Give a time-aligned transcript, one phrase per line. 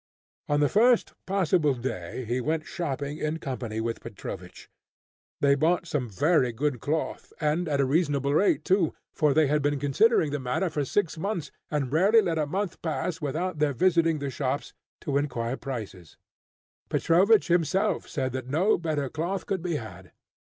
[0.49, 4.67] On the first possible day, he went shopping in company with Petrovich.
[5.41, 9.61] They bought some very good cloth, and at a reasonable rate too, for they had
[9.61, 13.73] been considering the matter for six months, and rarely let a month pass without their
[13.73, 16.17] visiting the shops to enquire prices.
[16.89, 20.13] Petrovich himself said that no better cloth could be had.